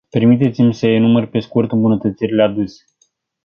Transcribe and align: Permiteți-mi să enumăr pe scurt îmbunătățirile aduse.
Permiteți-mi 0.09 0.73
să 0.73 0.87
enumăr 0.87 1.25
pe 1.25 1.39
scurt 1.39 1.71
îmbunătățirile 1.71 2.43
aduse. 2.43 2.83